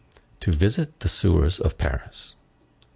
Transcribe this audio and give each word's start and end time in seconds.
—"To 0.39 0.51
visit 0.51 1.01
the 1.01 1.07
sewers 1.07 1.59
of 1.59 1.77
Paris." 1.77 2.33